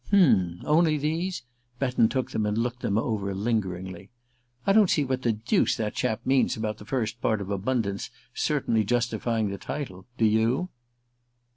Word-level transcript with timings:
"H'm 0.09 0.63
only 0.65 0.97
these?" 0.97 1.43
Betton 1.77 2.09
took 2.09 2.31
them 2.31 2.43
and 2.47 2.57
looked 2.57 2.79
them 2.79 2.97
over 2.97 3.35
lingeringly. 3.35 4.09
"I 4.65 4.73
don't 4.73 4.89
see 4.89 5.03
what 5.05 5.21
the 5.21 5.31
deuce 5.31 5.75
that 5.75 5.93
chap 5.93 6.21
means 6.25 6.57
about 6.57 6.79
the 6.79 6.85
first 6.85 7.21
part 7.21 7.39
of 7.39 7.51
'Abundance' 7.51 8.09
'certainly 8.33 8.83
justifying 8.83 9.49
the 9.51 9.59
title' 9.59 10.07
do 10.17 10.25
you?" 10.25 10.69